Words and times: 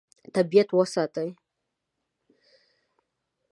طبیعت 0.35 0.69
وساتئ. 0.77 1.29